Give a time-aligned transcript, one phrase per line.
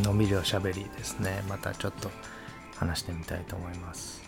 [0.00, 1.42] のびりおしゃべりですね。
[1.48, 2.10] またちょっと
[2.76, 4.22] 話してみたいと思います。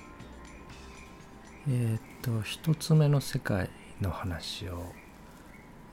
[1.69, 4.93] えー、っと一つ目の世界の話を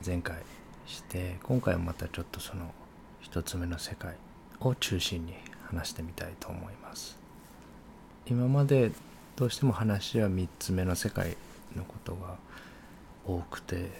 [0.04, 0.36] 前回
[0.86, 2.74] して今回はまたちょっとその
[3.20, 4.16] 一つ目の世界
[4.60, 5.34] を中心に
[5.68, 7.18] 話してみたいと思います。
[8.26, 8.92] 今まで
[9.36, 11.36] どうしても話は3つ目の世界
[11.74, 12.36] のことが
[13.26, 13.90] 多くて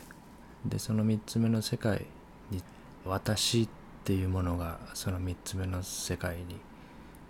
[0.67, 2.05] でその3つ目の世界
[2.51, 2.63] に
[3.07, 3.69] 私っ
[4.05, 6.57] ていうものがその3つ目の世界に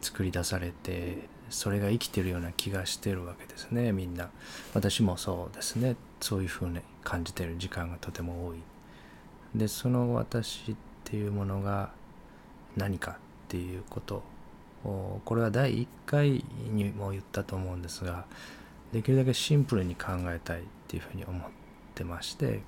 [0.01, 3.93] 作り出されてそれが生きてるような気がしてるわけですね。
[3.93, 4.31] みんな。
[4.73, 5.97] 私もそうですね。
[6.21, 8.59] そういうふうに感じてる時間がとても多い。
[9.55, 11.91] でその私っていうものが
[12.77, 13.15] 何かっ
[13.49, 14.23] ていうこと
[14.85, 18.27] をこれは第1回にも言ったと思うんですが
[18.93, 21.43] できるだけシンプルに考えたいっていうふうに思っ
[21.95, 22.63] てまして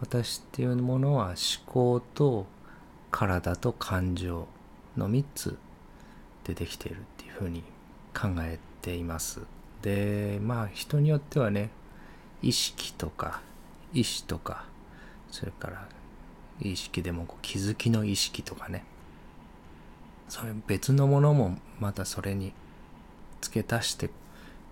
[0.00, 2.46] 私っていうものは思考と
[3.10, 4.46] 体と感情
[4.96, 5.58] の3つ
[6.44, 7.62] でできているっていうふうに
[8.14, 9.42] 考えています。
[9.82, 11.70] でまあ人によってはね
[12.42, 13.40] 意識とか
[13.92, 14.64] 意志とか
[15.30, 15.88] それから
[16.60, 18.84] 意識でもこう気づきの意識とかね
[20.28, 22.52] それ別のものもまたそれに
[23.40, 24.10] 付け足して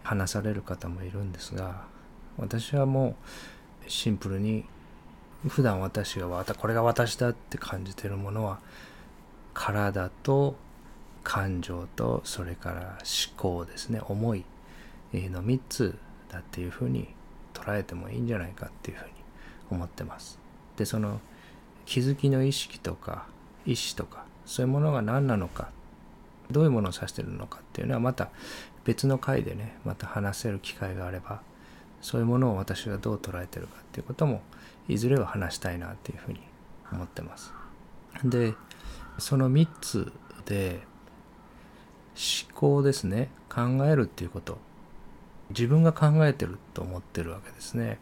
[0.02, 1.84] 話される方もいるんですが
[2.36, 3.16] 私はも
[3.86, 4.64] うシンプルに
[5.48, 8.58] 普段私がこれが私だって感じてるものは
[9.54, 10.56] 体と
[11.24, 14.44] 感情とそれから思考ですね思い
[15.12, 17.08] の3つだっていうふうに
[17.54, 19.10] 捉えてもいいんじゃないかっていうふうに
[19.70, 20.38] 思ってます。
[20.76, 21.20] でその
[21.84, 23.26] 気づきの意識とか
[23.64, 25.70] 意志とかそういうものが何なのか
[26.50, 28.30] どういうものを指してるのかっていうのはまた
[28.84, 31.40] 別の回でねまた話せる機会があれば
[32.00, 34.42] そういうものを私がどう捉えてるかっていうことも
[34.88, 36.40] いずれは話したいなっていうふうに
[36.92, 37.52] 思ってます。
[38.24, 38.54] で
[39.18, 40.12] その3つ
[40.46, 40.80] で
[42.14, 44.58] 思考ですね考えるっていうこと
[45.50, 47.98] 自分が考えてると思ってるわけですね。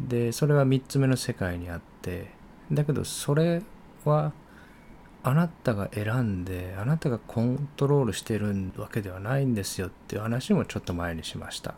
[0.00, 2.30] でそれは3つ目の世界にあって
[2.70, 3.62] だけどそれ
[4.04, 4.32] は
[5.22, 11.74] あなたが選んであなたがコントロールしてるわけではないんですよっていう話もちょっと前にしました。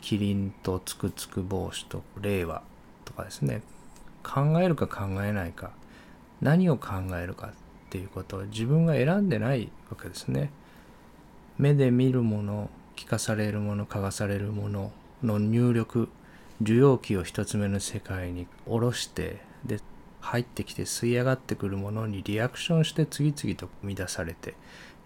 [0.00, 2.62] キリンとつくつく帽子と令和
[3.04, 3.62] とかですね
[4.22, 5.70] 考えるか考えないか
[6.40, 7.50] 何を考えるかっ
[7.90, 10.50] ていうことを自分が選んでないわけですね。
[11.58, 16.08] 目で見るもの聞かされるもの嗅がされるものの入力
[16.60, 19.80] 受容器を一つ目の世界に下ろしてで
[20.20, 24.54] 入ってきて吸い上がってくるものにリアクションして次々と生み出されて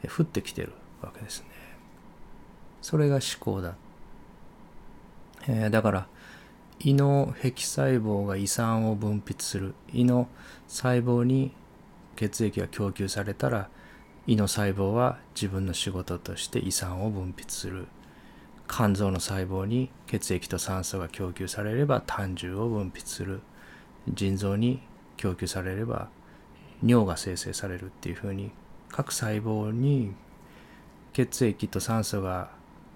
[0.05, 0.73] 降ってきてる
[1.03, 1.47] わけですね。
[2.81, 3.75] それが思考だ。
[5.49, 6.07] えー、だから
[6.81, 9.75] 胃の壁細胞が胃酸を分泌する。
[9.93, 10.29] 胃の
[10.69, 11.53] 細胞に
[12.15, 13.69] 血液が供給されたら
[14.27, 17.87] 胃の細胞は自分の仕事として胃酸を分泌する。
[18.69, 23.41] 肝臓の細胞に血液と酸素が供給されれば胆汁を分泌する。
[24.09, 24.81] 腎臓に
[25.17, 26.09] 供給されれば
[26.85, 27.87] 尿が生成される。
[27.87, 28.53] っていうふうに
[28.89, 30.15] 各細胞に
[31.13, 32.51] 血液と酸素が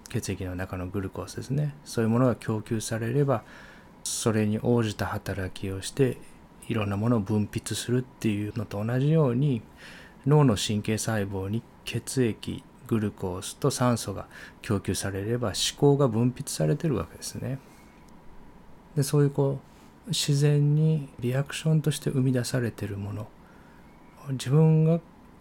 [0.09, 1.75] 血液の中のグルコースですね。
[1.83, 3.43] そういうものが供給されれば
[4.03, 6.17] それに応じた働きをして
[6.67, 9.61] いろんなものを分泌するっていうのと同じように
[10.25, 14.27] 脳の神経細胞に血液グルコースと酸素が
[14.61, 17.59] 供給されれば思考が分泌されてるわけですね。
[18.95, 19.59] でそういうこ
[20.07, 23.27] う自然にリアクションとして生み出されてるもの
[24.31, 24.99] 自分が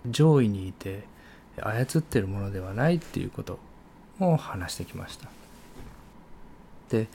[0.08, 1.04] 上位にいて
[1.60, 3.58] 操ってるものではないっていうこと
[4.20, 5.28] を話してきました。
[6.88, 7.08] で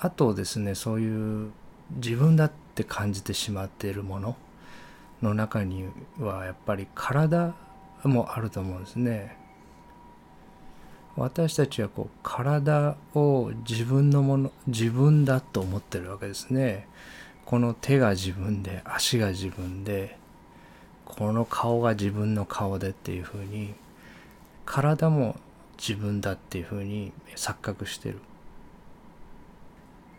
[0.00, 1.50] あとですねそういう
[1.96, 4.36] 自分だって感じてしまっているもの
[5.22, 5.88] の中に
[6.18, 7.54] はやっぱり体
[8.04, 9.36] もあると思うんですね。
[11.16, 16.86] 私たちはこう体を自分のもの自分だと思ってるわけですね。
[17.46, 20.18] この手が自分で足が自分で
[21.06, 23.74] この顔が自分の顔でっていうふうに
[24.66, 25.36] 体も
[25.78, 28.20] 自分だっていうふうに錯覚してる。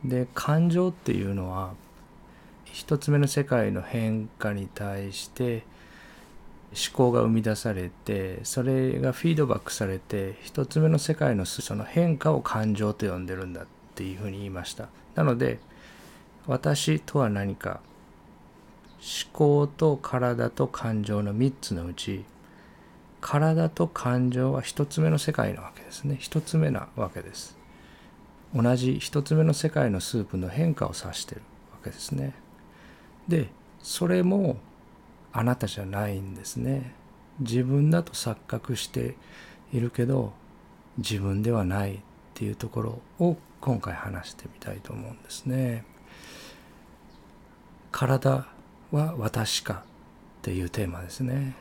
[0.04, 1.74] で感情っていうのは
[2.66, 5.64] 一つ目の世界の変化に対して
[6.72, 13.66] 思考が生み出されてそれがフィードバックされて一つ目の世界のその変化を感情と呼んでるんだっ
[13.96, 14.90] ていうふうに言いました。
[15.16, 15.60] なので
[16.46, 17.80] 私とは何か
[19.00, 22.26] 思考と体と感情の3つのうち
[23.22, 26.18] 体と感情は一つ目の世界なわけですね。
[26.20, 27.57] 一つ目なわけです。
[28.56, 31.42] 同じ一つ目の世界のスープの変化を指してる
[31.72, 32.34] わけですね
[33.28, 33.50] で
[33.82, 34.58] それも
[35.34, 36.94] あなたじゃないんですね
[37.40, 39.16] 自分だと錯覚して
[39.74, 40.34] いるけど
[40.98, 42.00] 自分ではないっ
[42.34, 45.84] ていうところを今回話してみたいと思うんですね。
[47.92, 48.48] 体
[48.92, 49.84] は私か
[50.40, 51.56] っていうテーマですね。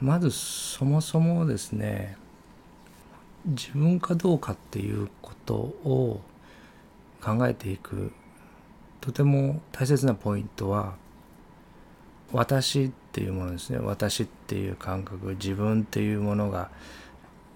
[0.00, 2.16] まずそもそもですね
[3.46, 6.20] 自分かどうかっていうことを
[7.22, 8.12] 考えていく
[9.00, 10.94] とても大切なポイントは
[12.32, 16.70] 私っていうものですね私っていう感覚自分っていうものが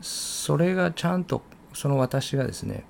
[0.01, 1.43] それがちゃんと
[1.75, 2.85] その私がですね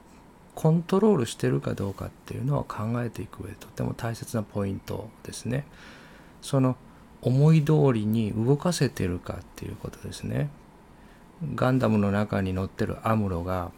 [0.54, 5.64] コントロールしてるかどうかっていうのを考えていく上でとても大切なポイントですね。
[6.42, 6.76] その
[7.22, 10.50] 思い通りに動かせてるかっていうことですね。
[11.54, 13.70] ガンダムの中に乗ってるアムロが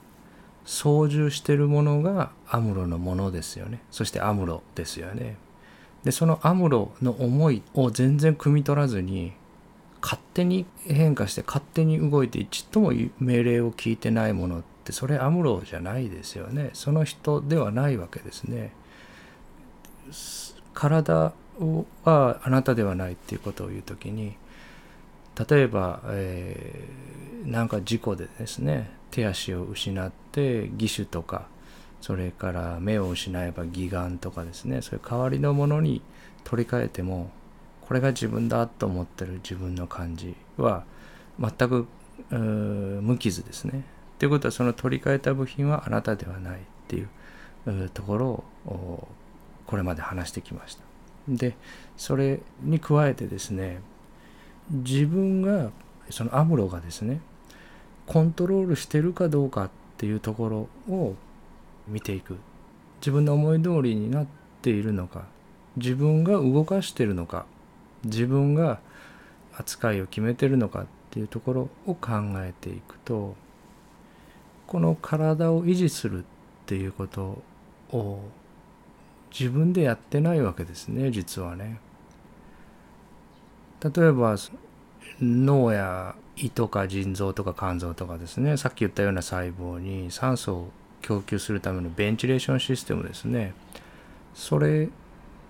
[0.65, 3.81] 操縦してるものがアムロのものですよね。
[3.91, 5.37] そしてアムロですよね。
[6.05, 9.33] でそのアムロの思いを全然汲み取らずに
[10.01, 16.71] 勝手に変化して勝手に動いてちっとも命令を聞いてないものってそれアムロじゃないですよね。
[16.73, 18.73] その人ではないわけですね。
[20.75, 21.33] 体
[22.05, 24.37] はあなたではないっていうことを言う時に
[25.49, 31.47] 例えば、えー、なんか事故でですね手足を失って義手とか
[32.01, 36.03] それから目を失えば義眼とかですねそういう代わりのものに
[36.45, 37.31] 取り替えても
[37.83, 40.85] これが自分だと思ってる自分の感じは
[41.39, 41.87] 全く
[42.31, 43.85] 無傷ですね。
[44.19, 49.09] ということはその取り替えた部品はあなたではないっていうところを
[49.67, 50.92] これまで話してきました。
[51.29, 51.57] で
[51.97, 53.81] それに加えてですね
[54.71, 55.71] 自分が
[56.11, 57.21] そのアムロがですね
[58.07, 61.15] コントロールしてるかどうかっていうところを
[61.87, 62.37] 見ていく。
[63.03, 64.27] 自分の思い通りになっ
[64.63, 65.25] ているのか
[65.77, 67.47] 自分が動かしてるのか
[68.05, 68.79] 自分が
[69.57, 73.35] 扱いを決めてるのかっていうところを考えていくと
[74.69, 76.25] この体を維持するっ
[76.67, 77.43] ていうこと
[77.91, 78.21] を
[79.39, 81.81] 自分でやってないわけですね実はね。
[83.83, 84.37] 例えば
[85.21, 90.71] 脳や胃とか腎臓とか肝臓とかですねさっき言ったような細胞に酸素を
[91.01, 93.55] 供給するためのベンチレーションシステムですね
[94.35, 94.89] それ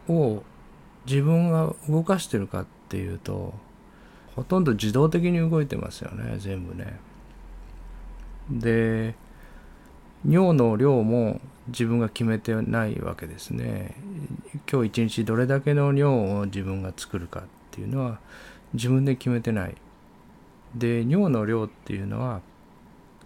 [0.08, 0.42] を
[1.06, 3.54] 自分が動かしてるかっていうと
[4.34, 6.98] ほとんど自動的に動いてますよね全部ね。
[8.50, 9.14] で
[10.26, 13.94] 尿の量も自分が決めてないわけですね。
[14.70, 16.04] 今日一日どれだけの尿
[16.40, 18.18] を自分が作るかっていうのは
[18.74, 19.74] 自分で決めてない。
[20.74, 22.40] で尿の量っていうのは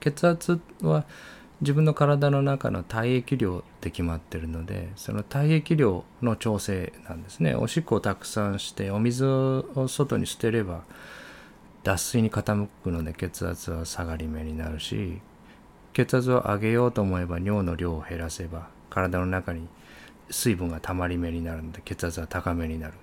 [0.00, 1.04] 血圧は
[1.60, 10.82] 自分の体の中の体液量で決まってるのでその体液量の調整なんですねおしっこをたくさんしてお水を外に捨てれば
[11.82, 15.20] 脱水に傾くので血圧は下がり目になるし
[15.96, 19.66] 血圧を上げようと思えば尿の量を減らせば体の中に
[20.28, 22.94] 水分がたまり目になるので血圧は高めになる。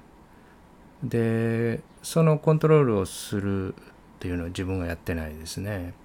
[1.04, 3.78] でそのコントロールをするっ
[4.20, 5.96] ていうのは自分がやってないですね。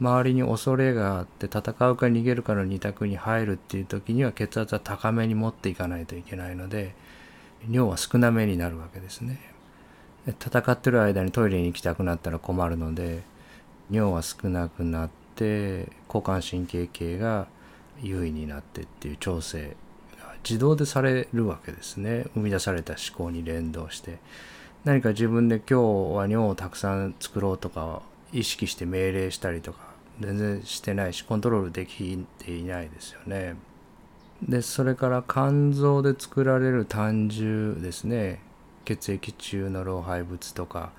[0.00, 6.96] 周りに恐れがあって戦うか逃げるかの二択に入るっていう時には血圧は高めに持っていかないといけないので
[7.70, 9.38] 尿は少なめになるわけですね。
[10.26, 13.22] 戦ってる間にトイレに行きたくなったら困るので
[13.90, 17.46] 尿は少なくなっって交感神経系が
[18.02, 19.76] 優位になってっていう調整
[20.20, 24.18] が自動でされるわけですね生み出された思考に連動して
[24.84, 28.02] 何か自分で今日は尿をたくさん作ろうとか
[28.32, 29.78] 意識して命令したりとか
[30.20, 33.54] 全然してないしコントロールできていないですよね。
[34.42, 38.40] でそれから肝臓で作られる胆汁ですね
[38.84, 40.92] 血液中の老廃物とか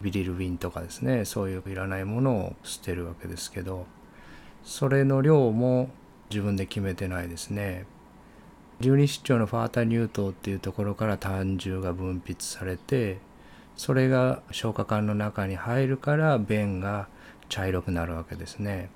[0.00, 3.86] ビリルビンとかですねそういういらないものを捨てるわけですけど
[4.64, 5.90] それの量も
[6.30, 7.86] 自分で決めてないですね。
[8.80, 13.18] 十二指腸のファータ乳頭っていうところから胆汁が分泌されて
[13.76, 17.08] それが消化管の中に入るから便が
[17.48, 18.90] 茶色くなるわけですね。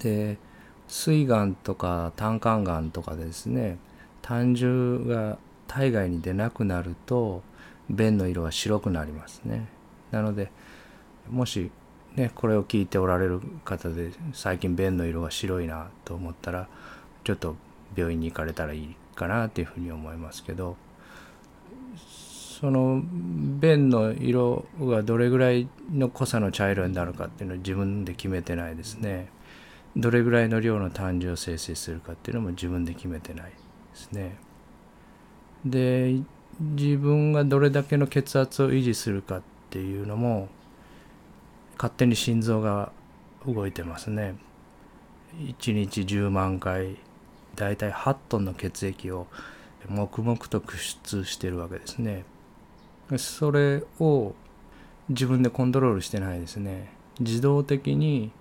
[0.00, 0.38] で
[0.86, 3.78] 膵がんとか胆管がんとかですね
[4.22, 7.42] 胆汁が体外に出なくなると
[7.90, 9.68] 便の色は白くなりますね
[10.10, 10.50] なので
[11.28, 11.70] もし
[12.14, 16.68] ねこれを聞いておられる方で最近便の色が白いなと思ったら
[17.24, 17.56] ちょっと
[17.96, 20.76] 病院に行かれたらいいかなっていうふうに思いますけど
[22.60, 29.28] その便の色がどれぐらいの濃さの茶色になるかっていうのは自分で決めてないですね
[29.96, 33.56] どれぐらいの量の胆汁を生成するかっていうのも自分で決めてないで
[33.94, 34.36] すね。
[35.64, 36.20] で
[36.60, 40.48] 自分がどれだけの血圧を維持するかっていうのも
[41.76, 42.90] 勝手に心臓が
[43.46, 44.36] 動いてますね。
[45.36, 46.96] 1日10万回
[47.54, 49.26] だいたい8トンの血液を
[49.88, 52.24] 黙々と駆出してるわけですね。
[53.16, 54.34] それを
[55.08, 56.90] 自分でコントロールしてないですね。
[57.20, 58.32] 自動的に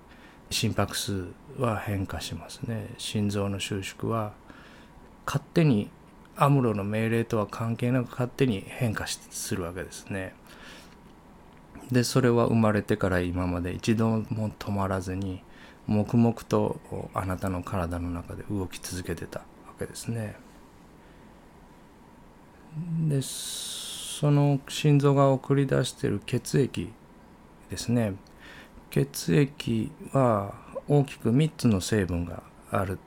[0.49, 2.87] 心拍数は変化しますね。
[2.97, 4.33] 心臓の収縮は
[5.25, 5.89] 勝手に
[6.37, 10.33] アムロの命令とは関係なく勝手に変化するわけですね。
[11.91, 15.41] でそれは生まれてから今まで一度も止まらずに
[15.87, 16.79] 黙々と
[17.13, 19.45] あなたの体の中で動き続けてたわ
[19.79, 20.35] けですね。
[23.07, 26.91] でその心臓が送り出している血液
[27.69, 28.13] ですね
[28.89, 30.53] 血液は
[30.87, 32.99] 大きく3つの成分がある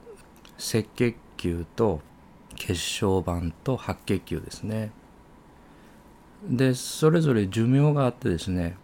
[0.59, 2.01] 赤血球と
[2.61, 4.93] 血小板と白血球ですね。
[6.47, 8.77] でそれぞれ寿命があってですね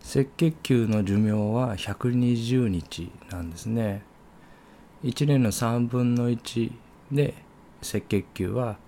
[0.00, 4.02] 赤血球の寿命は120日なんですね。
[5.02, 6.72] 1年の3分の1
[7.10, 7.34] で
[7.82, 8.78] 赤血球は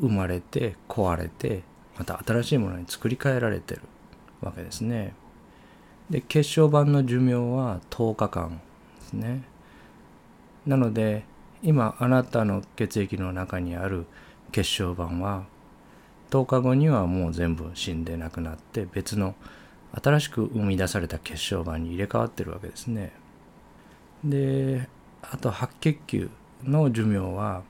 [0.00, 1.62] 生まれて壊れて
[1.98, 3.82] また新しいものに作り変えられてる
[4.40, 5.14] わけですね。
[6.08, 8.60] で血小板の寿命は10日間
[9.00, 9.42] ですね。
[10.64, 11.24] なので
[11.62, 14.06] 今あなたの血液の中にある
[14.52, 15.44] 血小板は
[16.30, 19.34] 10日後にはもう全部死んでなくなって別の
[19.92, 23.12] 新しく生み出された血小板に入れ替わってるわけですね。
[24.24, 24.88] で
[25.22, 26.30] あと白血球
[26.64, 27.62] の寿命は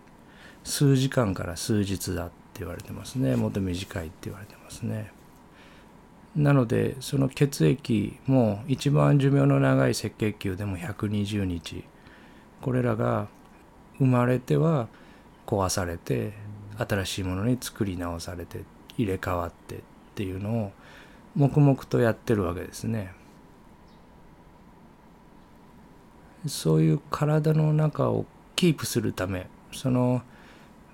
[0.65, 5.13] 数時間から数日だって言われてますねもっと短いって言われてますね。
[6.35, 11.85] なのでその血液も一番寿命の長い赤血球でも120日
[12.61, 13.29] これらが
[13.99, 14.89] 生まれては
[15.47, 16.33] 壊されて
[16.79, 18.63] 新しいものに作り直されて
[18.97, 19.79] 入れ替わってっ
[20.15, 20.73] ていうのを
[21.35, 23.13] 黙々とやってるわけですね。
[26.47, 28.25] そういう体の中を
[28.55, 30.23] キープするためその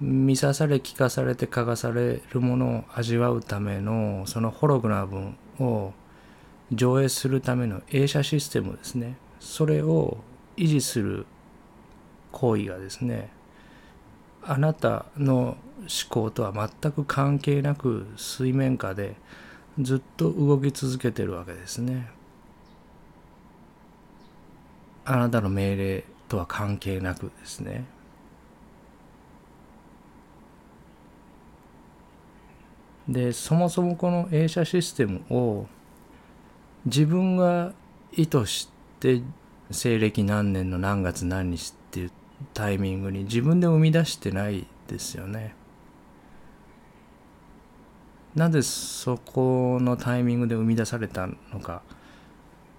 [0.01, 5.93] 見さされ聞かされて嗅がされるものを味わうためのそのホログラムを
[6.73, 10.19] 上映するための映写システムですねそれを
[10.57, 11.27] 維持する
[12.33, 13.31] 行為がですね
[14.43, 15.57] あなたの思
[16.09, 19.15] 考とは全く関係なく水面下で
[19.81, 22.11] ずっと動き続けてるわけですね。
[25.05, 27.85] あなたの命令とは関係なくですね。
[33.09, 35.67] でそもそもこの映写システムを
[36.85, 37.73] 自分が
[38.13, 38.69] 意図し
[39.01, 39.23] て
[39.71, 42.11] 西暦何年の何月何日っていう
[42.55, 45.55] タイミングに自分で生み出してないですよね。
[48.35, 51.83] なぜそこのタイミングで生み出されたのか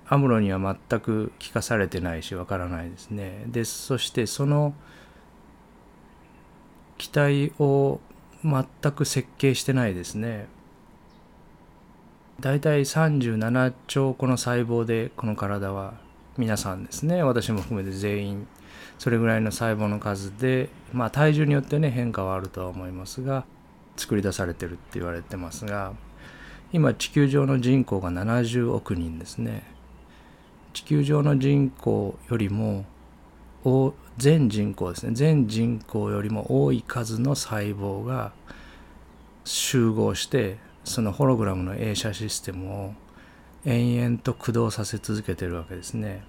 [0.07, 3.43] アムロには全く聞かされてないしわからないですね。
[3.47, 4.73] でそしてその
[6.97, 7.99] 機体を
[8.43, 10.47] 全く設計してないですね。
[12.39, 15.93] だいたい37兆個の細胞でこの体は
[16.37, 18.47] 皆さんですね私も含めて全員
[19.03, 23.43] それぐらいの細胞の数でまあ体重によってね変化はあるとは思いますが
[23.97, 25.91] 作り出されてるって言われてますが
[26.71, 29.63] 今地球上の人口が70億人ですね
[30.71, 32.85] 地球上の人口よりも
[34.17, 38.31] 全人口ですね全人口よりも多い数の細胞が
[39.43, 40.55] 集合して
[40.85, 42.93] そのホログラムの映写システムを
[43.65, 46.23] 延々と駆動させ続けてるわけですね。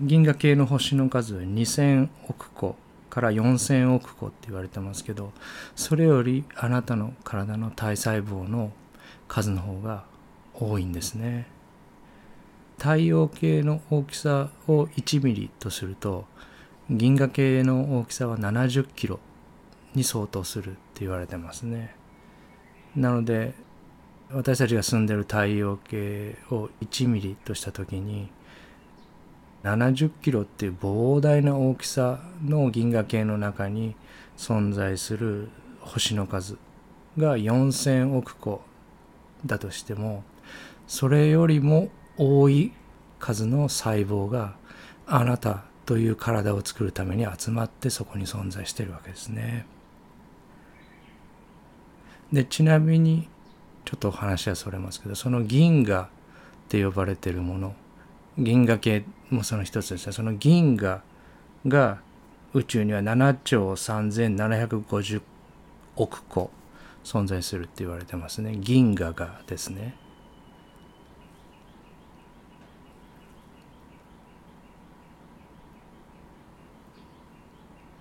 [0.00, 2.76] 銀河系の星の数は2000億個
[3.10, 5.32] から4,000億個って言われてますけど
[5.76, 8.72] それよりあなたの体の体細胞の
[9.28, 10.04] 数の方が
[10.52, 11.46] 多いんですね。
[12.76, 16.24] 太陽系の大きさを1ミリとすると
[16.90, 19.20] 銀河系の大きさは70キロ
[19.94, 21.94] に相当するって言われてますね。
[22.96, 23.54] なので
[24.30, 28.28] 私たちが住んでる太陽系を1ミリとした時に
[29.64, 33.96] 70キロっていう膨大な大きさの銀河系の中に
[34.36, 35.48] 存在する
[35.80, 36.58] 星の数
[37.16, 38.62] が4,000億個
[39.46, 40.22] だとしても
[40.86, 42.72] それよりも多い
[43.18, 44.54] 数の細胞が
[45.06, 49.66] あなたという体を作るために集まってそこに存在してるわけですね。
[52.32, 53.28] でちなみに
[53.84, 56.08] ちょっとお話はそれますけどその銀河っ
[56.68, 57.74] て呼ばれてるもの
[58.38, 60.12] 銀河系もその一つですね。
[60.12, 61.02] その銀河
[61.66, 62.00] が
[62.52, 65.22] 宇宙には7兆3750
[65.96, 66.50] 億個
[67.04, 68.56] 存在するって言われてますね。
[68.56, 69.96] 銀河がですね。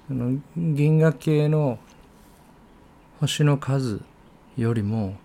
[0.07, 1.79] その銀河系の
[3.19, 4.01] 星の数
[4.57, 5.15] よりも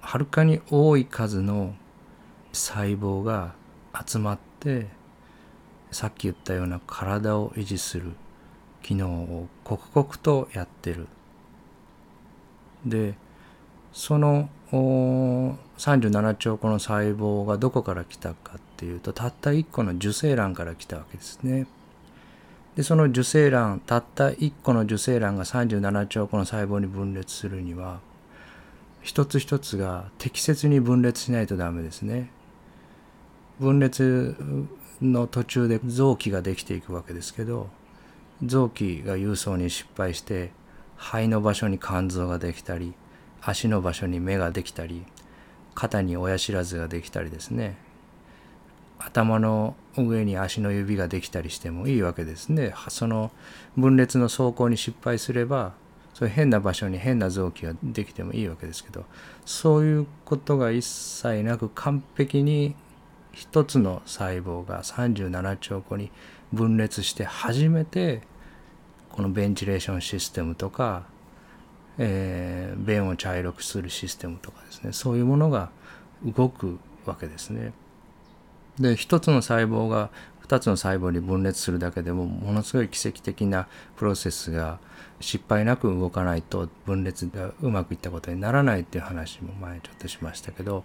[0.00, 1.74] はるかに多い数の
[2.58, 3.54] 細胞が
[4.06, 4.86] 集まって
[5.90, 8.12] さっき言ったような体を維持する
[8.82, 11.06] 機能を刻々とやってる。
[12.84, 13.14] で
[13.92, 21.66] その37兆個の細胞がどこから来たかっていうとたった1個の受精卵から来たわけですね。
[22.76, 28.00] でその受精卵たった1個の受精卵が37兆個の細胞に分裂するには
[29.02, 32.30] 一つ一つが適切に分裂しないとダメですね。
[33.60, 34.36] 分裂
[35.00, 37.68] の途中で臓器ができていくわけですけど
[38.44, 40.52] 臓器が郵送に失敗して
[40.96, 42.94] 肺の場所に肝臓ができたり
[43.40, 45.04] 足の場所に目ができたり
[45.74, 47.78] 肩に親知らずができたりですね
[48.98, 52.74] 頭の上に足の指ができたりしてもいいわけですね。
[52.88, 53.30] その
[53.76, 55.72] 分裂の走行に失敗すれば
[56.14, 59.04] そういう変な場所に変な臓器ができてもいいわけですけど
[59.46, 62.74] そういうことが一切なく完璧に
[63.38, 66.10] 一つの細胞が37兆個に
[66.52, 68.22] 分裂して初めて
[69.10, 71.04] このベンチレーションシステムとか、
[71.98, 75.70] えー、便を茶色くするシステムとかですねそういうものが
[76.24, 77.72] 動くわけですね。
[78.80, 80.10] で一つの細胞が
[80.48, 84.80] 2つの細胞に分裂するだけでもものすごい奇跡的なプロセスが
[85.20, 90.82] 失敗なく動かないと分裂がうまくいったことにならないっていう話も前ちょっとしましたけど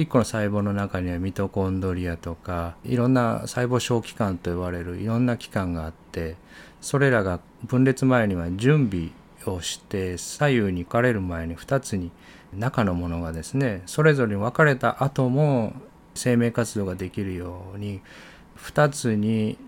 [0.00, 6.36] 1個の細胞の中にはミトコンドリアとかいろんな細胞小器官と呼ばれるいろんな器官があって
[6.80, 9.10] それらが分裂前には準備
[9.44, 12.10] をして左右に分かれる前に2つに
[12.54, 15.74] 中のものがですねそれぞれに分かれた後も
[16.14, 18.00] 生命活動ができるように
[18.56, 19.58] 2つに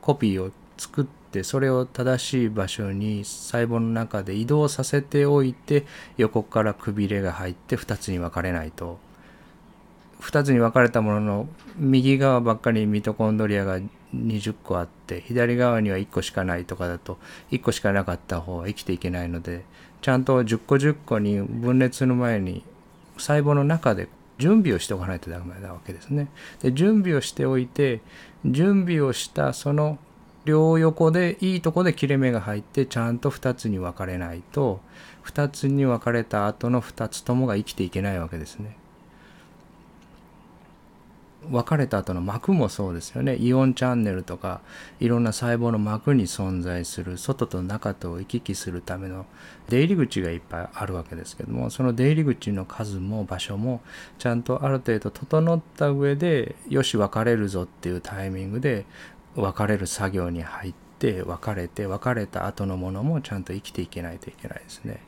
[0.00, 9.05] コピーを作ってそれを正しい場所に細胞の中で移動させておいて横からくびれが入って2つに分かれないと。
[10.20, 13.80] 2つに分かれたものの右側ばっかりミトコンドリアが
[14.14, 17.18] 20個あって左側には1個しかないとかだと
[17.50, 19.64] 1個しかなかった方は生きていけないので
[20.00, 22.64] ちゃんと10個10個に分裂する前に
[23.18, 26.28] 細胞の中で準備をしておかないとダメなわけですね。
[26.60, 28.00] で準備をしておいて
[28.44, 29.98] 準備をしたその
[30.44, 34.80] 両横でいいとこで切れ目が入ってちゃんと2つに分かれないと
[35.24, 38.76] 2つに分かれた後の2つともが生きていけないわけですね。
[41.50, 44.60] 別れた後の膜もそうですよねイオンチャンネルとか
[45.00, 49.26] いろんな細胞の膜に存在する外と中とを行き来するための
[49.68, 53.80] 出入り口がいっぱいあるわけですけどもその出入り口の数も場所も
[54.18, 58.86] ちゃんとある程度整った上でよし別れるぞっていうタイミングで
[59.34, 65.02] 別れる作業に入って別れて別れた後のものもちゃんと生きていけないといけないですね。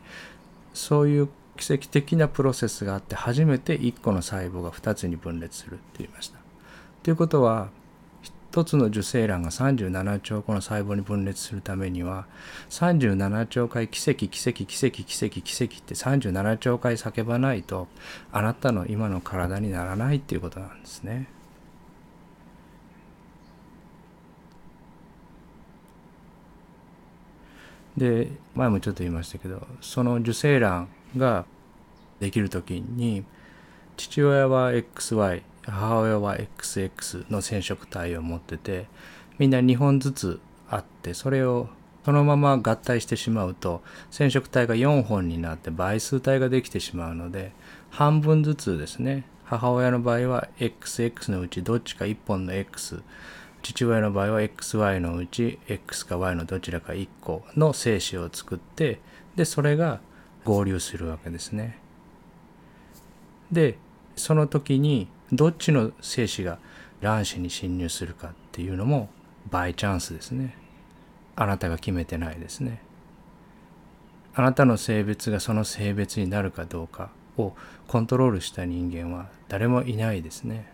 [0.75, 6.39] そういう奇跡的なプロセスがあって初めて1個の細胞が2つに分裂するって言いました。
[7.03, 7.69] ということは
[8.53, 12.27] 1つの受精卵が37兆個の細胞に分裂するためには
[12.71, 17.89] 37兆回奇跡奇跡奇跡奇跡奇跡って37兆回叫ばないと
[18.33, 21.29] あなたの今の体にならないっていうことなんですね。
[27.97, 31.47] で前もちょっと言いましたけどその受精卵が
[32.21, 33.25] できる時に
[33.97, 38.87] 父親は XY 母親は XX の染色体を持ってて
[39.39, 41.69] みんな2本ずつあってそれを
[42.05, 47.53] そのまま合体してしまうと染色体が4本になって倍数体ができてしまうので
[47.91, 53.03] 半分ずつですね母親の場合は XX のうちどっちか1本の X
[53.63, 59.01] 父親の場合は XY のうち X か Y のどちらか1個の精子を作って
[59.37, 60.01] でそれが
[60.49, 61.79] 合流するわけですね。
[63.53, 63.77] で
[64.17, 66.59] その時にどっちの精子が
[67.03, 69.11] 卵子に侵入するかっていうのも
[69.51, 70.57] バイチャンスですね。
[71.37, 72.81] あなたが決めてないですね。
[74.35, 77.53] あなたの性別がその性別になるかどうかを
[77.87, 80.73] コントロールした人間は誰もいないですね。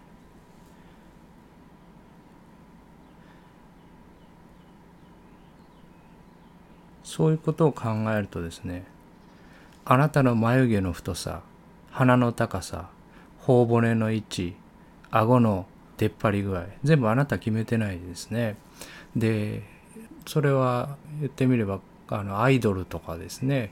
[7.03, 8.85] そういうことを考えるとですね
[9.85, 11.43] あなたの眉毛の太さ
[11.91, 12.89] 鼻の高さ
[13.41, 14.57] 頬骨の位置
[15.11, 15.67] 顎の
[15.99, 18.57] 出っ張り具合全部あなた決めてないですね。
[19.15, 19.63] で
[20.27, 23.71] それは言ってみればあのアイドルとかですね。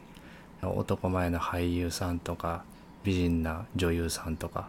[0.62, 2.62] 男前の俳優さんとか
[3.03, 4.68] 美人な女優さんとか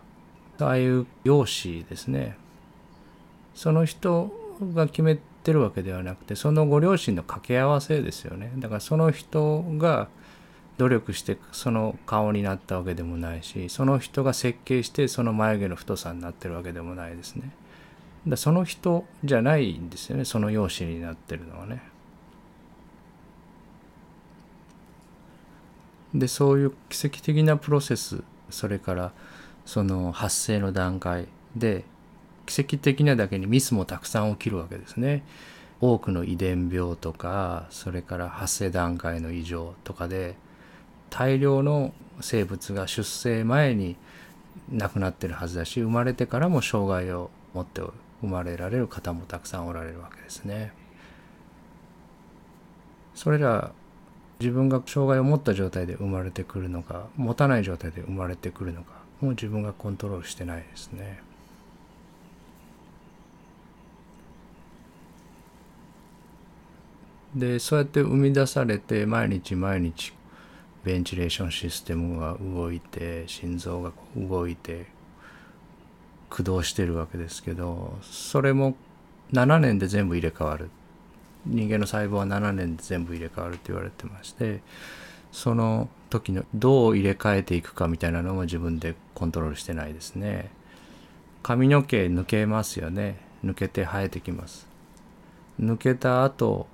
[0.60, 2.38] ああいう容姿ですね。
[3.54, 4.32] その人
[4.74, 8.52] が決めてるわけではなくてそのご両親の掛け合わせですよね。
[8.58, 10.08] だからその人が
[10.78, 17.52] 努力してその顔になったわけでもないしその人が設計してその眉毛の太さになってるわけでもないですね。
[18.28, 20.26] だその人じゃないんですよね。
[20.26, 21.82] その容姿になってるのはね。
[26.14, 29.12] でそういう奇跡的なプロセスそれから
[29.66, 31.86] その発生の段階で
[32.46, 35.24] 奇跡的なだけにミスもたくさん起きるわけですね。
[35.82, 40.36] 多くの遺伝病とかそれから発生段階の異常とかで
[41.14, 43.98] 大量の生物が出生前に
[44.72, 47.82] 亡くなってるはずだし生まれてからも障害を持って
[48.22, 50.74] 生まれられる方もたくさんおられるわけですね。
[53.14, 53.74] それら
[54.40, 61.22] 自分が障害を持った状態で生まれてくるのか持たない状態で生まれてくるのかもう自分がコントロールしてないですね。
[67.36, 70.12] でそうやって生み出されて毎日毎日
[70.84, 74.88] ベンチレーションシステムが動いて心臓が動いて
[76.30, 78.76] 駆動してるわけですけどそれも
[79.32, 80.70] 7年で全部入れ替わる。
[81.46, 84.62] 人間の細胞は7年で全部入れ替わるって言われてまして
[85.34, 90.52] その時のどう入れ替えていくかみたいなのも自分でコントロールしてないですね。
[91.42, 93.18] 髪の毛抜けますよね。
[93.44, 94.68] 抜けて生えてきます。
[95.60, 96.68] 抜けた後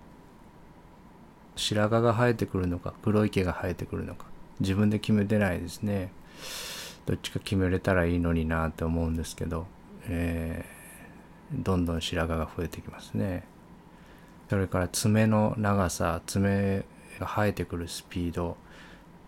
[1.60, 4.26] 白髪が生えてくるのか黒い毛が生えてくるのか。
[4.60, 6.12] 自分で決めてないですね。
[7.06, 9.68] どっちか決めれたらいいのになって思うんですけど、
[10.08, 13.44] えー、どんどん白髪が増えてきますね。
[14.50, 16.84] それから爪の長さ爪
[17.20, 18.58] が生えてくるスピード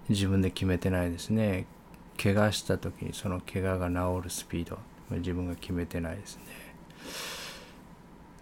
[0.09, 1.65] 自分で決めてないですね。
[2.21, 4.77] 怪我した時にその怪我が治るスピード
[5.09, 6.43] 自分が決めてないですね。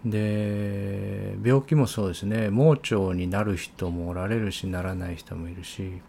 [0.04, 2.48] で病気もそうですね。
[2.48, 6.00] 盲腸になる人もおられるしならない人もいるし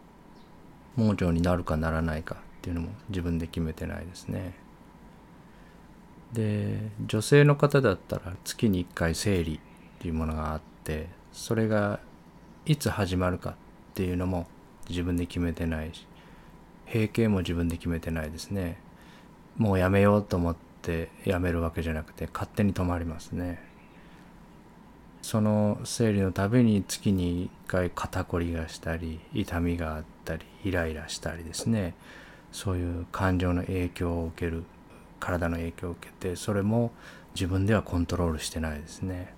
[0.96, 4.54] 盲腸になるかならないかっていうのも自分で決めてないですね。
[6.34, 9.60] で女性の方だったら月に1回生理っ
[10.00, 12.00] ていうものがあってそれが
[12.66, 13.54] いつ始まるかっ
[13.94, 14.48] ていうのも
[14.90, 16.08] 自分で決めてないし
[16.86, 18.80] 閉経も自分で決めてないですね。
[19.58, 23.71] もうやめようと思ってやめるわけじゃなくて勝手に止まりますね。
[25.22, 31.94] その生理のたびに月に1回肩こりがしたり痛みがあったりイライラしたりですね
[32.52, 34.64] そういう感情の影響を受ける
[35.20, 36.92] 体の影響を受けてそれも
[37.36, 39.34] 自分ではコントロールしてないですね。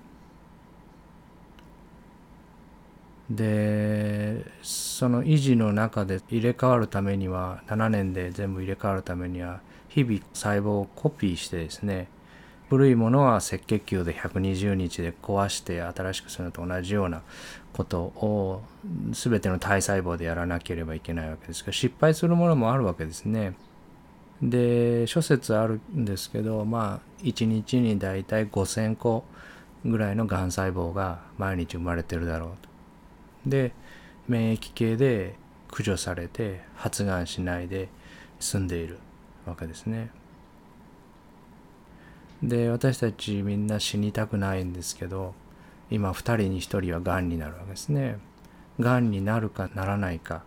[3.29, 12.07] でその維持の中で入れ替わるためには7年で全部入れ替わるためには日々細胞をコピーしてですね
[12.73, 17.21] 古いものは赤血球で120日で壊して新しくするのと同じような
[17.71, 18.63] ことを
[19.11, 23.53] 全ての体細胞でやらなければいけないわけですけど失敗するものもあるわけですね。
[24.41, 29.23] で諸説あるんですけどまあ1日にだいたい5,000個
[29.85, 32.69] ぐらいのがん細胞が毎日生まれてるだろうと。
[33.45, 33.71] で
[34.27, 35.35] 免疫系で
[35.67, 37.89] 駆除されて発がんしないで
[38.39, 38.97] 済んでいる
[39.45, 40.22] わけですね。
[42.43, 45.33] で私たちみんな死にたくないんですけど
[45.89, 48.17] 今2人に1人はがんになるわけですね。
[48.79, 50.43] がんになるかならないか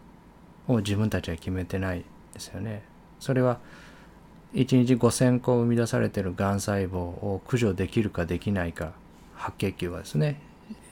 [0.69, 2.05] を自分たちは決めてない
[2.35, 2.83] ですよね。
[3.19, 3.59] それは
[4.55, 8.93] 1日5,000個生み出されてるがん細胞を駆除できるかできないか
[9.35, 10.41] 白血球はですね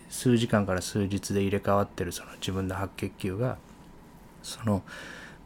[0.08, 3.58] 数時間から数日で入れ替わってるその自分の白血球が
[4.42, 4.82] その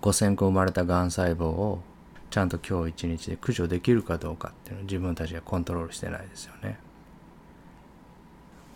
[0.03, 1.81] 5,000個生まれたがん細胞を
[2.31, 6.79] ちゃんと今日一日で駆除できるかどうかっていうのを自分たちがコントロールしてないですよね。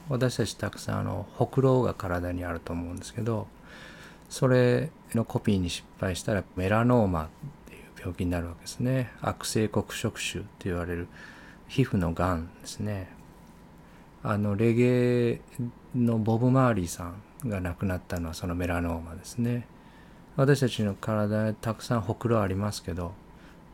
[0.08, 3.46] 私たちたくさんあのほくろが体にあると思うんですけど
[4.28, 7.28] それのコピーに失敗したらメラノーマっ
[7.66, 9.12] ていう病気になるわけですね。
[9.20, 11.08] 悪性黒色腫って言われる
[11.68, 13.08] 皮膚のがんですね。
[14.24, 15.40] あのレゲエ
[15.94, 17.12] のボブ・マーリーさ
[17.44, 19.66] んが亡くなったのはそのメラノーマですね。
[20.36, 23.12] 私たちの体たくさんほくろありますけど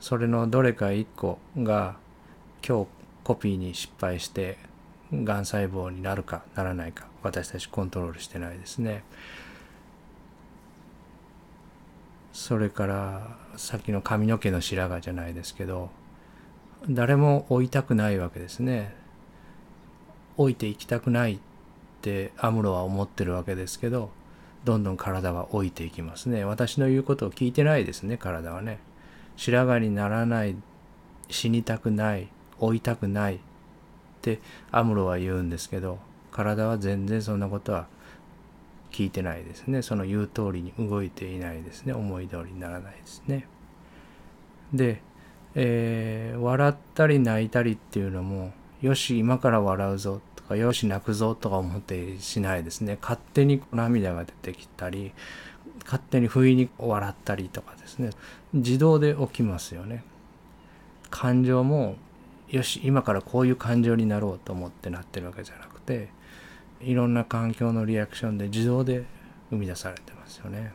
[0.00, 1.96] それのどれか1個が
[2.66, 2.86] 今日
[3.24, 4.58] コピーに失敗して
[5.12, 9.02] がん細胞になるかならないか私たちコントロールしてないですね。
[12.32, 15.90] それからさっきの髪の毛の白髪じゃないですけど
[16.88, 18.94] 誰も追いたくないわけですね。
[20.36, 21.38] 置いていきたくないっ
[22.00, 24.10] てアムロは思ってるわけですけど
[24.64, 26.44] どんどん体は老いていきますね。
[26.44, 28.78] 私の言うことを聞いてないですね体はね。
[29.38, 30.56] 白髪にならない
[31.30, 32.28] 死にたくない
[32.60, 33.38] 老いたくないっ
[34.20, 34.40] て
[34.72, 35.98] アムロは言うんですけど
[36.32, 37.86] 体は全然そんなことは
[38.90, 39.82] 聞いてないですね。
[39.82, 41.92] その言う通りに動いていないですね。
[41.92, 43.46] 思い通りにならないですね。
[44.72, 45.02] で、
[45.54, 52.98] えー、笑ったり泣いたりっていうのもよし今から笑うぞとかよし泣くぞとか思ってしないですね。
[53.00, 55.12] 勝手に涙が出てきたり
[55.84, 58.10] 勝手に不意に笑ったりとかですね。
[58.52, 60.04] 自動で起きますよね
[61.10, 61.96] 感情も
[62.48, 66.08] よし今からこういう感情になろうと思ってなってるわけじゃなくて
[66.80, 69.04] いろんな環境のリアクションで自動で
[69.50, 70.72] 生み出されてますよね。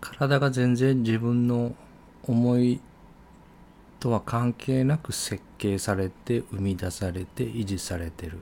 [0.00, 1.74] 体が全然自分の
[2.22, 2.80] 思い
[3.98, 8.40] とは関係なく設計されて生み出されて維持されてる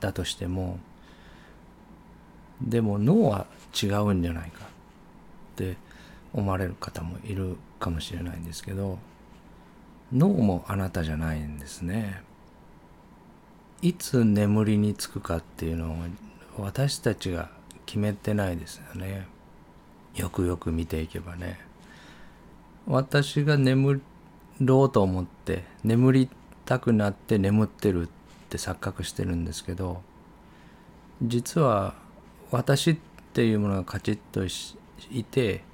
[0.00, 0.80] だとしても
[2.66, 3.46] でも脳は
[3.80, 4.64] 違うんじゃないか。
[4.64, 5.76] って
[6.32, 8.98] 思われる方もいるかもしれないんですけど
[10.12, 12.22] 脳もあなたじゃないんですね。
[13.82, 15.96] いつ眠りにつくかっていうのを
[16.58, 17.50] 私たちが
[17.84, 19.26] 決めてないですよね。
[20.14, 21.58] よくよく見ていけばね。
[22.86, 24.00] 私が眠
[24.60, 26.28] ろうと思って眠り
[26.64, 28.10] たくなって眠ってるっ
[28.48, 30.02] て錯覚してるんですけど
[31.22, 31.94] 実は
[32.52, 32.96] 私っ
[33.32, 34.44] ていうものがカチッと
[35.10, 35.64] いて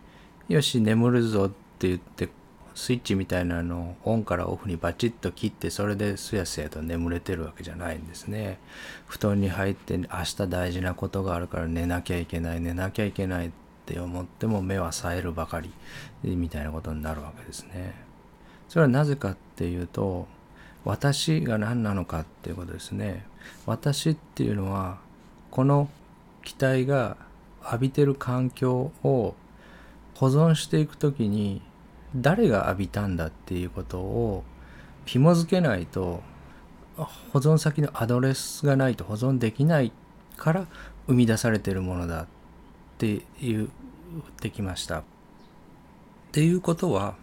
[0.49, 2.29] よし眠るぞって言って
[2.75, 8.61] スイッチみたいなのをオンからオフにバチッと切ってそれですやすやと眠れてるわけじゃないんですね。
[9.07, 13.51] 布団に入って明日大事なことがあるから寝なきゃいけない寝なきゃいけないっ
[13.85, 15.73] て思っても目は冴えるばかり
[16.23, 17.95] みたいなことになるわけですね。
[18.69, 20.29] それはなぜかっていうと
[20.85, 23.27] 私が何なのかっていうことですね。
[23.67, 25.01] 私っていうのは
[25.51, 25.91] この
[26.43, 27.17] 機体が
[27.65, 29.35] 浴びてる環境を
[30.15, 31.63] 保存していくときに
[32.17, 34.45] 誰が浴びたんだっていうことを
[35.05, 36.23] 紐付けないと
[36.97, 39.93] 保存先のアドレスがないと保存できない
[40.37, 40.67] から
[41.07, 42.27] 生み出されてるものだっ
[42.99, 43.69] て言っ
[44.41, 45.01] てきました。
[45.01, 45.03] っ
[46.33, 47.15] ていうことは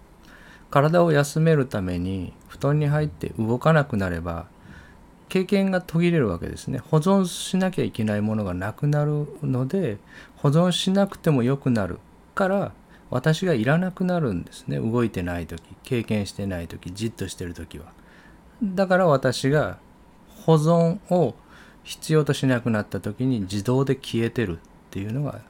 [0.71, 4.47] 体を休めるために布団に入って動かなくなれば
[5.29, 6.79] 経験が途切れるわけですね。
[6.79, 9.97] 保存しなきゃいけないものがなくなるので
[10.37, 11.99] 保存しなくてもよくなる
[12.35, 12.73] から
[13.09, 14.79] 私がいらなくなるんですね。
[14.79, 17.85] 動いてない時経験してない時じっとしてる時は。
[18.63, 19.77] だから私が
[20.45, 21.35] 保存を
[21.83, 24.59] 必要としなくなった時に自動で消えてるっ
[24.89, 25.41] ていうのが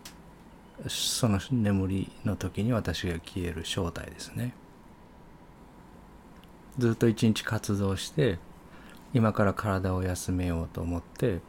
[0.87, 4.53] その眠りの時に私が消える正体ですね。
[6.77, 8.37] ずっと一日活動して
[9.15, 11.39] 今から体を休めようと思って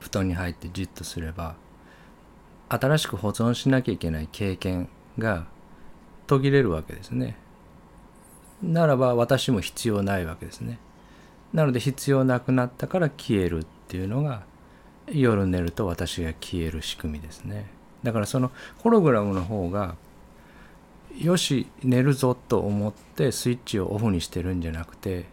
[0.00, 1.54] 布団に入ってじっとすれば
[2.68, 5.46] 新しく保存しなきゃいけない経験が
[6.26, 7.36] 途切れるわけですね。
[8.60, 10.80] ならば私も必要ないわけですね。
[11.52, 14.42] なので必要なくなったから消えるっていうのが
[15.06, 17.66] 夜寝ると私が消える仕組みですね。
[18.02, 19.94] だからそのホログラムの方が
[21.16, 25.26] よし寝るぞと思ってスイッチをオフにしてるんじゃなくて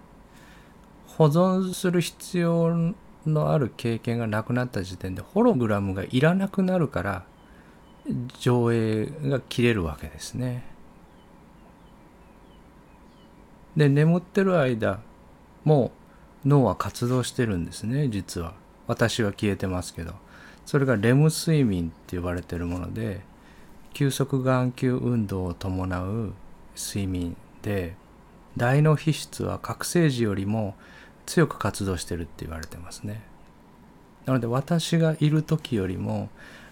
[1.19, 2.93] 保存する必要
[3.25, 7.25] のある経験がなくなった時点でホログラムがいらなくなるから
[8.39, 10.63] 上映が切れるわけですね。
[13.75, 15.01] で眠ってる間
[15.65, 15.91] も
[16.45, 18.53] 脳は活動してるんですね実は
[18.87, 20.13] 私は消えてますけど
[20.65, 23.21] それがレム睡眠って呼ばれてるもので
[23.93, 26.33] 急速眼球運動を伴う
[26.75, 27.95] 睡眠で
[28.57, 30.75] 大脳皮質は覚醒時よりも
[31.29, 33.21] 強く活動してるって言われてますね。
[34.25, 36.29] なので私がいる時よりも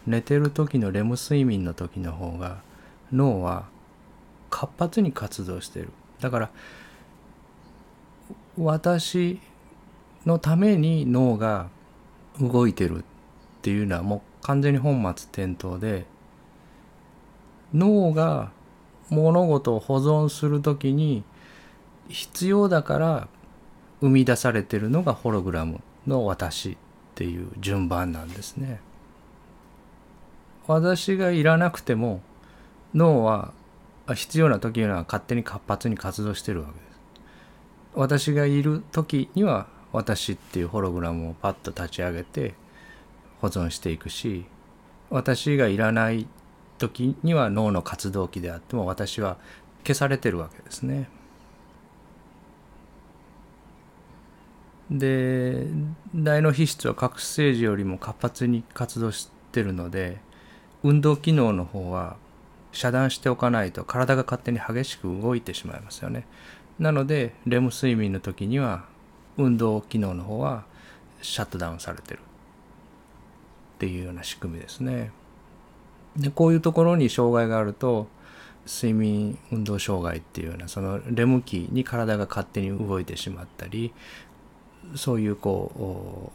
[0.08, 2.64] 寝てる時のレム睡眠の時の方が
[3.14, 3.68] 脳は
[4.50, 5.90] 活発に活動してる。
[6.22, 6.50] だから
[8.58, 9.40] 私
[10.26, 11.70] のために脳が
[12.42, 13.04] 動いてるっ
[13.62, 16.08] ていうのはもう完全に本末転倒で
[17.76, 18.52] 脳が
[19.10, 21.24] 物事を保存する時に
[22.10, 23.28] 必要だから
[24.02, 26.76] 生み出されてるのがホログラムの私っ
[27.16, 28.80] ていう順番なんですね。
[30.68, 32.22] 私がいらなくても
[32.94, 33.54] 脳は
[34.14, 36.88] 必要な時には勝手に活発に活動してるわけです。
[37.96, 42.54] 私がいる時には私っていうホログラムをパッと立ち上げて
[43.42, 44.46] 保存していくし
[45.10, 46.28] 私がいらない
[46.78, 49.38] 時には脳の活動期であっても私は
[49.84, 51.10] 消されてるわけですね。
[54.90, 55.68] で
[56.16, 60.18] 大脳皮質は覚醒時よりも活発に活動してるので
[60.84, 62.16] 運動機能の方は
[62.72, 66.26] 遮断しておかないと体が勝手に激しく動いてしまいますよね。
[66.80, 68.86] なのでレム睡眠の時には
[69.38, 70.66] 運動機能の方は
[71.22, 72.22] シャットダウンされてるっ
[73.80, 75.12] ていうような仕組みですね。
[76.16, 78.08] でこういうところに障害があると
[78.68, 83.94] 睡眠運動障害っていうようなそのレム期に体が勝手に動いてしまったり
[84.96, 86.32] そういうこ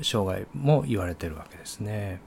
[0.00, 2.20] う障害も言われてるわけですね。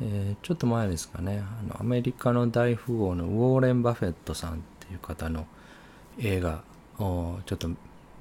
[0.00, 1.42] えー、ちょっと前ですかね。
[1.60, 5.46] あのアメリカの大富豪のウォーレン・バフェットさんっていう方の
[6.18, 6.62] 映画
[6.98, 7.70] をちょっと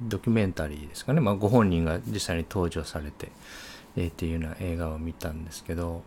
[0.03, 3.31] ドキュメンタリーですかね、まあ、ご本人が実際に登場されて、
[3.95, 6.03] えー、っていうような映画を見たんですけど。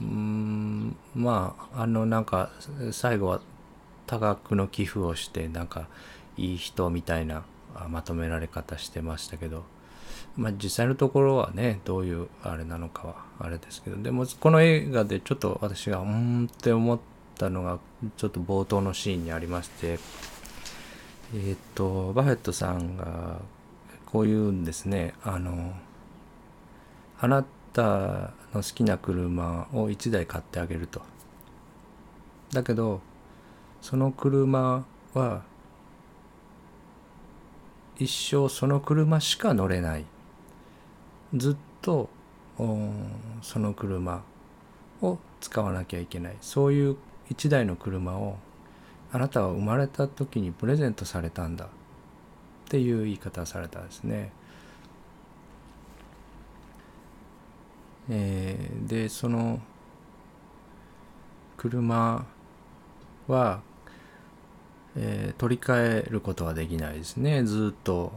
[0.00, 2.50] うんまああのなんか
[2.90, 3.40] 最後は
[4.10, 5.86] 多額の寄付をしてなんか
[6.36, 7.44] いい人みたいな
[7.88, 9.62] まとめられ方してましたけど
[10.36, 16.98] まあ、実際のところはねどういうあれなのかはあれですけどでもこの映画でちょっと私がうんって思っ
[17.36, 17.78] たのが
[18.16, 23.40] ちょっと冒頭のシーンにありましてえっ、ー、とバフェットさんが
[24.06, 25.74] こういうんですねあの
[27.20, 31.02] あなたの好きな車を1台買ってあげると。
[32.52, 33.00] だけど
[33.80, 35.42] その車は
[37.98, 40.04] 一生その車しか乗れない。
[41.34, 42.08] ずっと
[43.42, 44.22] その車
[45.02, 46.36] を使わなきゃいけない。
[46.40, 46.96] そういう
[47.30, 48.36] 一台の車を
[49.12, 51.66] あなたは生まれた時にプレゼントされたんだ。
[51.66, 51.68] っ
[52.68, 54.32] ていう言い方されたんですね。
[58.08, 59.60] えー、でその
[61.56, 62.24] 車
[63.28, 63.60] は、
[64.96, 67.44] えー、取り替えることはできないですね。
[67.44, 68.12] ずっと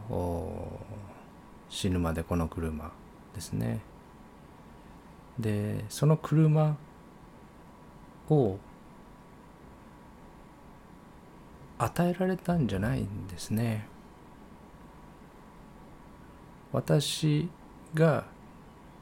[1.68, 2.92] 死ぬまでこの車
[3.34, 3.80] ですね。
[5.38, 6.76] でその車
[8.28, 8.58] を
[11.78, 13.86] 与えられたんじゃないんですね。
[16.72, 17.48] 私
[17.94, 18.26] が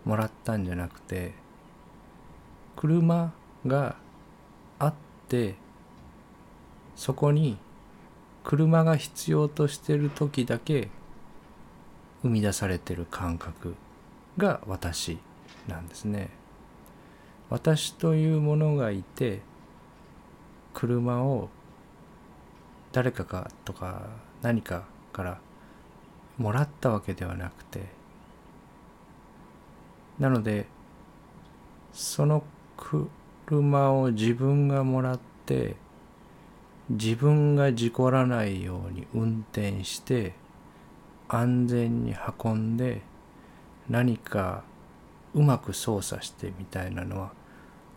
[0.05, 1.33] もらったんじゃなくて
[2.77, 3.33] 車
[3.67, 3.97] が
[4.79, 4.95] あっ
[5.29, 5.55] て
[6.97, 7.59] そこに
[8.45, 10.89] 車が必要としてる時だけ
[12.23, 13.75] 生み出されてる感覚
[14.39, 15.19] が私
[15.69, 16.31] なんですね。
[17.51, 19.43] 私というものがいて
[20.73, 21.51] 車を
[22.93, 24.09] 誰かかとか
[24.41, 25.41] 何かから
[26.39, 27.87] もらったわけではなくて
[30.19, 30.67] なので
[31.93, 32.43] その
[33.47, 35.77] 車を自分がもらって
[36.91, 40.35] 自分が事故らないように運転して
[41.29, 42.15] 安全に
[42.45, 43.03] 運んで
[43.89, 44.65] 何か
[45.35, 47.33] うまく操作してみたいなのは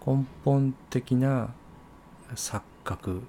[0.06, 1.54] 根本的な
[2.36, 3.24] 錯覚、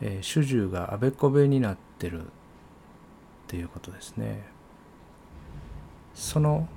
[0.00, 2.28] えー、主従があべこべになってるっ
[3.48, 4.44] ていうことですね。
[6.14, 6.68] その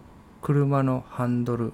[0.41, 1.73] 車のハンドル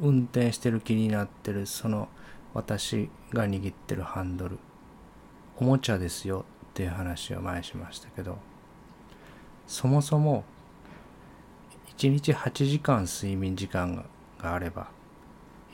[0.00, 2.08] 運転してる気になってるその
[2.54, 4.58] 私が握ってるハンドル。
[5.56, 8.38] おもちゃですよっていう話を前しましたけど
[9.68, 10.44] そもそも
[11.96, 14.04] 1日8時間睡眠時間
[14.40, 14.88] があれば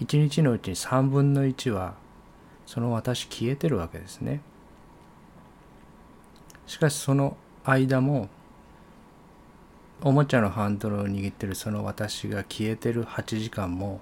[0.01, 1.95] 1日のうちに3分の1は
[2.66, 4.43] その私消えてるわけですね。
[6.66, 8.28] しかしその間も
[10.03, 14.01] おもちゃのハンドルを握ってるその私が消えてる8時間も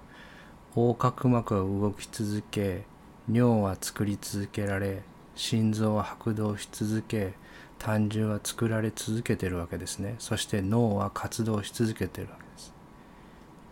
[0.76, 2.84] 横隔膜は動き続け
[3.30, 5.02] 尿は作り続けられ
[5.34, 7.34] 心臓は拍動し続け
[7.78, 10.16] 単純は作られ続けてるわけですね。
[10.18, 12.74] そして脳は活動し続けてるわけです。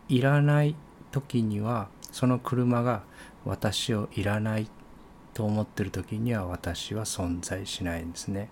[0.09, 0.77] いらない
[1.11, 3.03] 時にはその車が
[3.45, 4.69] 私をいらない
[5.35, 8.49] と思ってる時には私は存在しないんですね。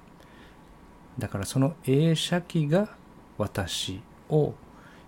[1.18, 2.88] だからその映写機が
[3.38, 4.54] 私を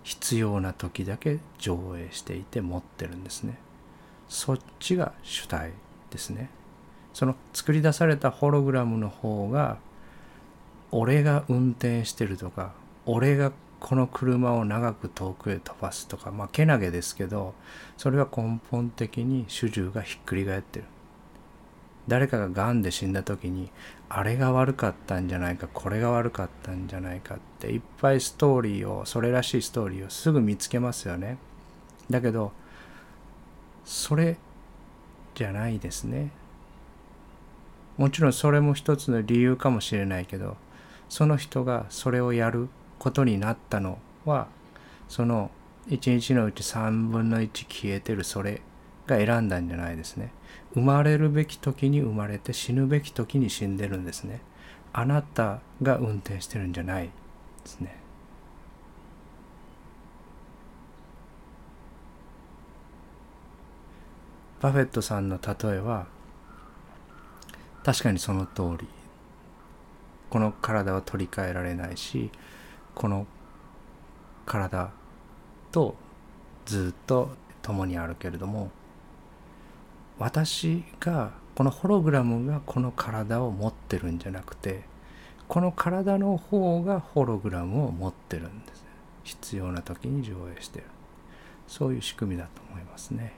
[0.07, 3.57] 必要な時だけ上映していて持ってるんですね。
[4.29, 5.73] そっちが主体
[6.11, 6.49] ですね。
[7.13, 9.79] その作り出されたホログラムの方が
[10.91, 12.71] 俺が運転してるとか
[13.05, 13.51] 俺が
[13.81, 17.53] この車を長く遠くへ飛ばすとかまあけなげですけど
[17.97, 20.85] それは根本的に主従がひっくり返ってる。
[22.07, 23.69] 誰かががんで死んだ時に
[24.09, 31.37] あれが悪かったんじゃないかこれが悪かったんじゃないかっていっぱいストーリーをそれらしいストーリーをすぐ見つけますよね。
[32.09, 32.53] だけど
[33.83, 34.37] それ
[35.35, 36.31] じゃないですね。
[37.97, 40.55] もちろんそれも一つの理由かもしれないけど
[41.09, 44.47] その人がそれをやることになったのは
[45.09, 45.51] その
[45.89, 48.61] 一日のうち3分の1消えてるそれ
[49.07, 50.31] が選んだんじゃないですね。
[50.77, 54.41] 生まれるべき時に生まれて死ぬべき時に死んでるんですね。
[54.93, 57.11] あなたが運転してるんじゃないで
[57.65, 57.97] すね。
[64.61, 66.05] バフェットさんの例えは
[67.83, 68.87] 確かにその通り。
[70.29, 72.29] この体は取り替えられないし
[72.93, 73.25] この
[74.45, 74.91] 体
[75.71, 75.95] と
[76.65, 77.31] ずっと
[77.63, 78.69] 共にあるけれども
[80.19, 84.83] 私がこのホログラムがこの体を持ってるんじゃなくて
[85.47, 88.85] この体の方がホログラムを持ってるんです
[89.23, 90.85] 必要な時に上映してる
[91.67, 93.33] そういう仕組みだと思いますね。